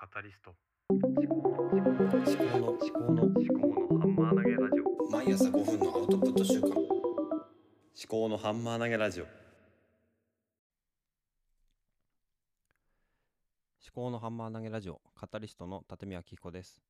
[0.00, 0.54] カタリスト。
[0.90, 5.10] 思考の思考の思考の思考のハンマー投げラジオ。
[5.10, 6.68] 毎朝5分のアウトプット週間。
[6.68, 6.78] 思
[8.06, 9.24] 考のハンマー投げラジオ。
[9.24, 9.32] 思
[13.92, 16.80] 考のハンマー投げラジオカタリストの立見明彦です。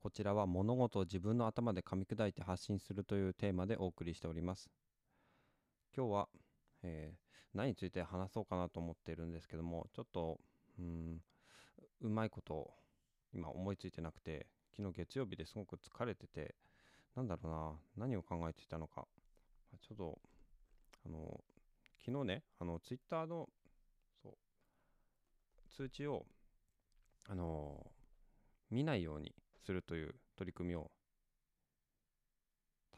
[0.00, 4.70] こちらは物事を自分の頭で噛み砕いて発信するというテーマでお送りしております。
[5.94, 6.28] 今日は、
[6.82, 7.18] えー、
[7.52, 10.40] 何について話そうかなと思っているんですけどもちょっと
[10.78, 11.20] うん
[12.00, 12.70] うまいこと
[13.32, 16.54] 今思いついてなくて昨日月曜日ですごく疲れてて
[17.14, 17.48] なんだろ
[17.96, 19.06] うな何を考えていたのか
[19.82, 20.18] ちょっと
[21.06, 21.40] あの
[22.04, 23.48] 昨日ねあのツイッターの
[24.22, 24.32] そう
[25.74, 26.24] 通知を
[27.28, 27.86] あの
[28.70, 30.90] 見ないようにするという取り組みを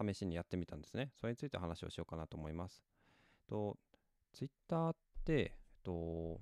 [0.00, 1.10] 試しにやってみたんですね。
[1.20, 2.84] それについて話をしようかなと思います。
[3.48, 3.76] と
[4.32, 6.40] ツイッターって、えっと、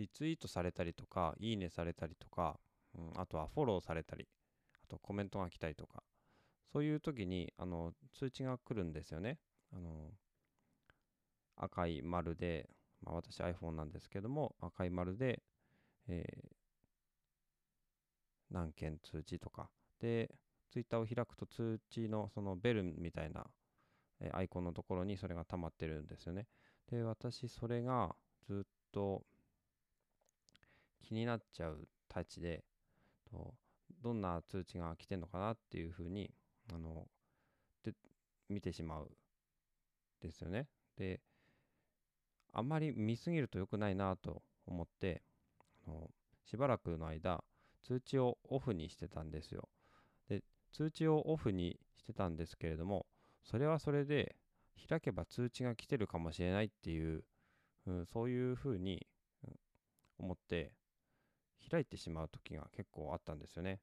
[0.00, 2.58] リツイートされたりとか、いいねされたりとか、
[2.94, 4.26] うん、あとはフォローされたり、
[4.82, 6.02] あとコメントが来たりとか、
[6.72, 9.38] そういう時にあの通知が来るんですよね。
[9.72, 10.10] あの
[11.56, 12.70] 赤い丸で、
[13.02, 15.42] まあ、私 iPhone なんですけども、赤い丸で、
[16.08, 16.46] えー、
[18.50, 19.68] 何件通知とか。
[20.00, 20.30] で、
[20.70, 23.46] Twitter を開くと通知のそのベルみたいな、
[24.20, 26.46] えー、アイコンのところにそれが溜まってるんですよね。
[26.90, 29.22] で、私それがずっと
[31.10, 32.62] 気になっちゃうたちで
[33.28, 33.52] と
[34.00, 36.30] どんな通知が来てんのかなっていうふうに
[36.72, 37.08] あの
[37.84, 37.92] で
[38.48, 39.10] 見てしまう
[40.22, 40.68] ですよね。
[40.96, 41.20] で
[42.52, 45.22] あんまり見すぎると良くないなと思って
[45.88, 46.10] あの
[46.44, 47.42] しばらくの間
[47.82, 49.68] 通知をオフにしてたんですよ。
[50.28, 53.06] で通知をオフにしてたんですけれども
[53.42, 54.36] それはそれで
[54.88, 57.24] 開けば通知が来てるかもしれないっていう、
[57.86, 59.04] うん、そういうふうに
[60.20, 60.72] 思って
[61.70, 63.80] 開いてしまう時が結構あったんですよね。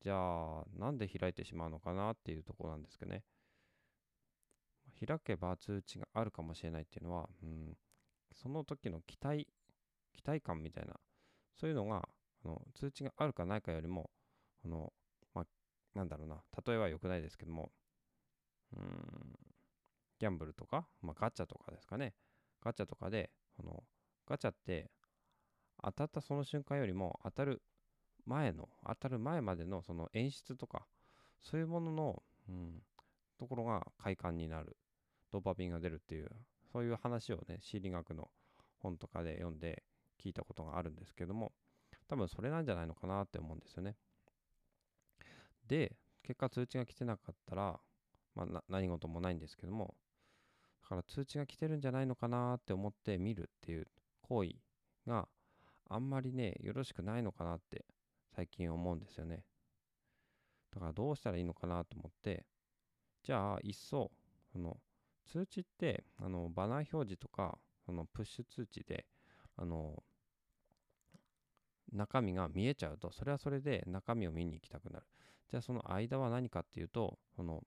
[0.00, 3.24] じゃあ、なんで開いてしまうのかなっていうところなんですけどね。
[5.06, 7.76] 開けば通知があるかもしれないっていうのは、うん、
[8.34, 9.46] その時の期待、
[10.12, 10.94] 期待感みたいな、
[11.58, 12.08] そういうのが、
[12.44, 14.10] あの通知があるかないかよりも、
[14.64, 14.92] あの、
[15.34, 15.46] まあ、
[15.94, 17.70] なんだろうな、例えは良くないですけども、
[18.76, 19.38] うん、
[20.18, 22.14] ギャンブルとか、まあ、ガチャとかですかね。
[22.62, 23.82] ガチャとかで、あの
[24.26, 24.90] ガチャって
[25.84, 27.62] 当たったその瞬間よりも当たる
[28.26, 30.86] 前の当たる前までのその演出とか
[31.40, 32.82] そういうものの、うん、
[33.38, 34.76] ところが快感になる。
[35.32, 36.28] ドーパミンが出るっていう
[36.72, 38.28] そういう話をね心理学の
[38.82, 39.84] 本とかで読んで
[40.22, 41.52] 聞いたことがあるんですけども
[42.08, 43.96] 多分それなんじゃないのかなって思うんですよね。
[45.66, 47.80] で結果通知が来てなかったら、
[48.34, 49.94] まあ、何事もないんですけども
[50.82, 53.86] だから通知が来てるんじゃないのかなって思って見るっていう
[54.22, 54.50] 行為
[55.06, 55.28] が
[55.90, 57.84] あんまりね、よろしくないのかなって
[58.34, 59.44] 最近思うんですよね。
[60.72, 62.46] だからどうしたらいいのかなと思って、
[63.24, 64.12] じゃあ、いっそ、
[64.52, 64.78] その
[65.26, 69.04] 通知って、あの、バナー表示とか、そのプッシュ通知で、
[69.56, 70.00] あの、
[71.92, 75.06] 中身が見えちゃうと、それはそれで中身を見に行きたくなる。
[75.50, 77.64] じゃあその間は何かっていうと、その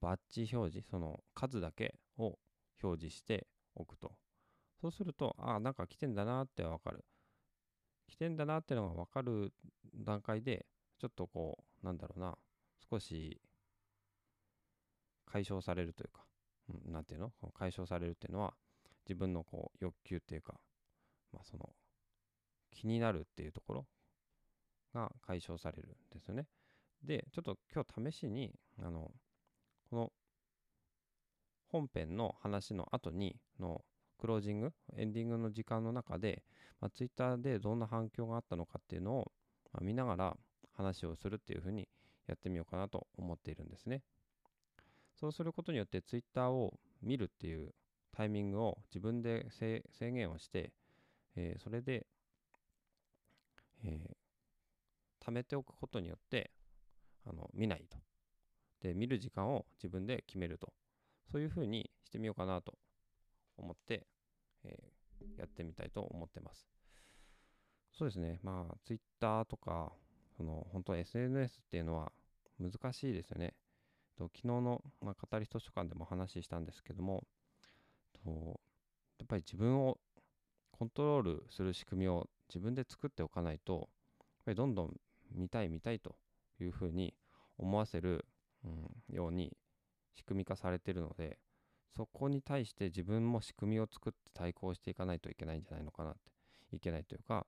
[0.00, 2.38] バッジ表示、その数だけを
[2.82, 4.12] 表示しておくと。
[4.86, 7.04] そうすると、ああ、なんか来てんだなってわかる。
[8.06, 9.52] 来てんだなってのがわかる
[9.94, 10.64] 段階で、
[11.00, 12.38] ちょっとこう、なんだろうな、
[12.88, 13.40] 少し
[15.24, 16.24] 解消されるというか、
[16.68, 17.32] うん、なんていうの？
[17.52, 18.54] 解消されるっていうのは、
[19.08, 20.54] 自分のこう欲求っていうか、
[21.32, 21.68] まあその、
[22.70, 23.86] 気になるっていうところ
[24.94, 26.46] が解消されるんですよね。
[27.02, 29.10] で、ちょっと今日試しに、あの、
[29.90, 30.12] この
[31.68, 33.84] 本編の話の後にの
[34.18, 36.42] クロージング、エンディングの時間の中で、
[36.80, 39.32] まあ、Twitter でどんな反響があったのかっていうのを、
[39.72, 40.36] まあ、見ながら
[40.72, 41.88] 話をするっていうふうに
[42.26, 44.02] やってみようかなと思っているんですね。
[45.18, 47.74] そうすることによって Twitter を見るっていう
[48.12, 50.72] タイミングを自分で制限をして、
[51.36, 52.06] えー、それで、
[53.84, 56.50] えー、貯めておくことによって
[57.26, 57.98] あの見ないと。
[58.80, 60.72] で、見る時間を自分で決めると。
[61.32, 62.74] そういうふうにしてみようかなと
[63.56, 64.06] 思って、
[64.64, 66.68] えー、やってみたいと思ってます。
[67.92, 68.38] そうですね。
[68.42, 69.92] まあ、Twitter とか、
[70.36, 72.12] その、本当 SNS っていうのは
[72.60, 73.54] 難しいですよね。
[74.16, 77.24] と昨日の、まあ、語り図書館でも話したんですけども、
[78.24, 78.60] と
[79.18, 79.98] やっぱり自分を
[80.72, 84.96] コントロールする仕組みを自分で作っておかないと、やっぱりどんどん
[85.32, 86.16] 見たい見たいと
[86.60, 87.14] いうふうに
[87.58, 88.24] 思わせる、
[88.64, 89.56] うん、ように
[90.14, 91.38] 仕組み化されているので、
[91.94, 96.14] そこに対して自分も仕組みを作って対抗していかないといけないんじゃないのかなっ
[96.70, 97.46] ていけないというか、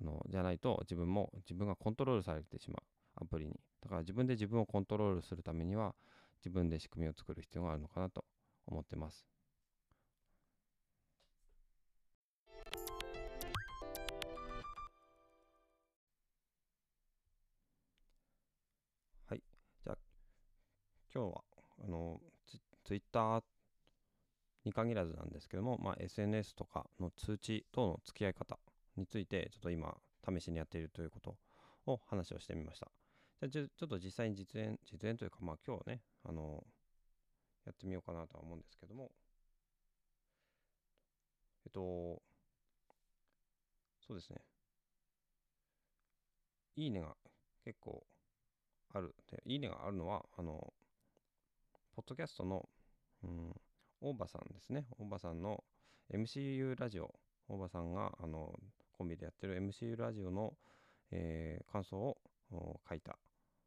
[0.00, 2.82] あのじゃないと自分も自分がコントロールされてしまう
[3.22, 3.60] アプリに。
[3.82, 5.94] だから自分で自分をコントロールするためには
[6.40, 8.24] 自分で仕組みを作る必要があるのかなと
[8.66, 9.26] 思ってます。
[19.26, 19.42] はい。
[19.84, 19.98] じゃあ
[21.14, 21.44] 今日は
[21.84, 23.42] あのツツイッター
[24.64, 28.58] に限らずなんですけども、まあ、SNS とかの通知等の付き合い方
[28.96, 31.36] についてちょっと今試しにやっているということ
[31.86, 32.90] を話をしてみました。
[33.48, 36.64] じゃあちょちょっと実際に実演、実演というか、まあ今日ね、あの
[37.64, 39.10] やってみようかなとは思うんですけども、
[41.64, 42.22] えっと、
[44.06, 44.40] そうですね。
[46.76, 47.16] いいねが
[47.64, 48.04] 結構
[48.94, 49.14] ある。
[49.30, 50.72] で、いいねがあるのは、あの、
[51.94, 52.68] ポッドキャストの、
[53.24, 53.60] うん、
[54.02, 54.86] 大場さんですね。
[54.98, 55.62] 大場さんの
[56.12, 57.14] MCU ラジオ、
[57.48, 58.58] 大場さんがあの
[58.98, 60.54] コンビでやってる MCU ラジオの、
[61.12, 63.16] えー感想を書いた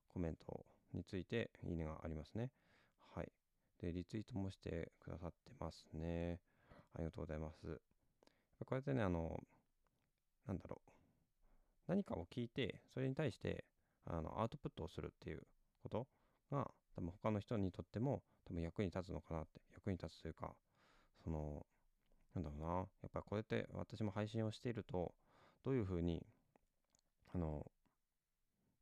[0.09, 2.51] コメントについていいねがありますね。
[3.15, 3.31] はい。
[3.81, 6.39] で、リツイートもしてくださってますね。
[6.93, 7.79] ありがとうございます。
[8.59, 9.41] こうやってね、あの、
[10.47, 10.91] なんだろう。
[11.87, 13.63] 何かを聞いて、それに対して
[14.05, 15.43] あのアウトプットをするっていう
[15.81, 16.07] こと
[16.51, 20.53] が、多分他の人にとっても多分役に立つのかなって、役に立つというか、
[21.23, 21.65] その、
[22.35, 25.13] なんだろうな、やっぱりこうやって私も配信をしていると、
[25.63, 26.25] どういうふうに、
[27.33, 27.65] あの、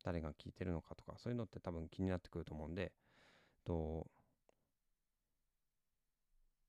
[0.04, 2.92] 誰が聞いてるのかとか、そういうのって多分気になってくると思うんで、
[3.64, 4.06] と、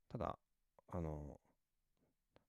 [0.10, 0.40] ただ、
[0.92, 1.40] あの、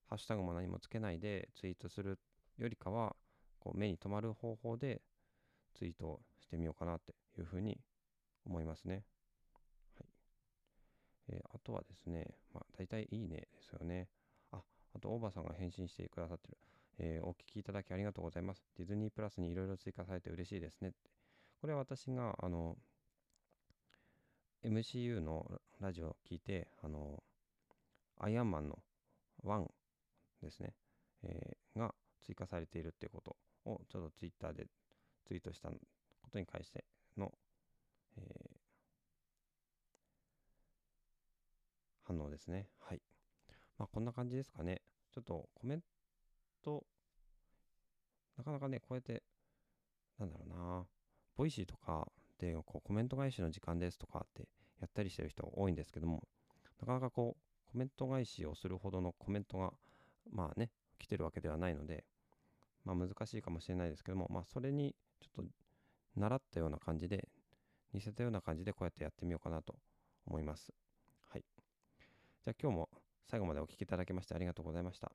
[0.08, 2.20] ハッシュタグも何もつけないでツイートする
[2.58, 3.16] よりかは、
[3.58, 5.02] こう目に留まる方法で
[5.74, 7.80] ツイートしてみようかなっていうふうに
[8.44, 9.02] 思いますね。
[11.28, 14.08] えーあとはですね、まあ、大体いいねですよね。
[14.52, 14.62] あ、
[14.94, 16.58] あと、大場さんが返信してくださってる。
[16.98, 18.64] えーお聞きいただきありがとうございます。
[18.76, 21.10] ディズニープラスにいろいろ追加されて嬉しいですねって。
[21.60, 22.76] これは私が、あの、
[24.62, 27.22] MCU のラジオを聞いて、あの、
[28.18, 28.78] アイアンマンの
[29.44, 29.70] 1
[30.42, 30.74] ですね、
[31.22, 33.36] えーが追加されているっていうこと
[33.70, 34.66] をちょっとツイッターで
[35.26, 35.76] ツイートしたこ
[36.32, 36.84] とに関して
[37.16, 37.32] の、
[38.16, 38.55] え
[42.06, 42.68] 反応ですね。
[42.78, 43.00] はい。
[43.78, 44.82] まあこんな感じですかね。
[45.12, 45.82] ちょっとコメン
[46.62, 46.84] ト、
[48.36, 49.22] なかなかね、こうやって、
[50.18, 50.86] なんだろうな、
[51.36, 52.08] ボイシーとか
[52.38, 54.48] でこうコメント返しの時間ですとかって
[54.80, 56.22] やったりしてる人多いんですけども、
[56.80, 59.72] なかなかこう、コメント返しをするほどのコメントが、
[60.30, 62.04] まあね、来てるわけではないので、
[62.84, 65.50] まあ難しいかもしれないですけども、まあそれにちょっと
[66.16, 67.28] 倣ったような感じで、
[67.92, 69.74] 似せたような感じでこうやってやってみようかなと
[70.26, 70.72] 思います。
[72.46, 72.88] じゃあ今日も
[73.28, 75.10] 最後までお聴きいただきましてありがとうございました。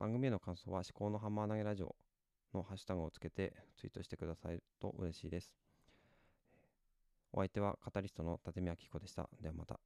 [0.00, 1.94] 番組への感想は思考のハンマー投げラジオ
[2.52, 5.52] のハッシュタグをつけてツイートしてくださると嬉しいです。
[7.32, 9.30] お相手はカタリストの立見明彦でした。
[9.40, 9.78] ではまた。